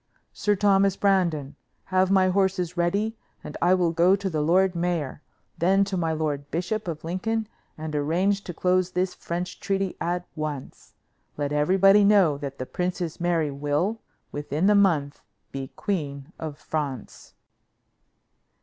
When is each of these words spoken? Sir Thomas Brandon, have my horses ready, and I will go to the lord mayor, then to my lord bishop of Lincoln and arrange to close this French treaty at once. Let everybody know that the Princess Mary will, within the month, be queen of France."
Sir 0.33 0.55
Thomas 0.55 0.95
Brandon, 0.95 1.55
have 1.93 2.09
my 2.09 2.29
horses 2.29 2.75
ready, 2.75 3.15
and 3.43 3.55
I 3.61 3.75
will 3.75 3.91
go 3.91 4.15
to 4.15 4.31
the 4.31 4.41
lord 4.41 4.73
mayor, 4.75 5.21
then 5.59 5.83
to 5.83 5.95
my 5.95 6.11
lord 6.11 6.49
bishop 6.49 6.87
of 6.87 7.03
Lincoln 7.03 7.47
and 7.77 7.95
arrange 7.95 8.43
to 8.45 8.53
close 8.55 8.89
this 8.89 9.13
French 9.13 9.59
treaty 9.59 9.95
at 10.01 10.25
once. 10.35 10.95
Let 11.37 11.51
everybody 11.53 12.03
know 12.03 12.39
that 12.39 12.57
the 12.57 12.65
Princess 12.65 13.19
Mary 13.19 13.51
will, 13.51 13.99
within 14.31 14.65
the 14.65 14.73
month, 14.73 15.21
be 15.51 15.67
queen 15.75 16.33
of 16.39 16.57
France." 16.57 17.35